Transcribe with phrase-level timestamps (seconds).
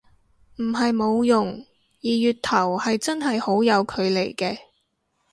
[0.55, 1.45] 唔係冇用，
[2.01, 4.57] 二月頭係真係好有距離嘅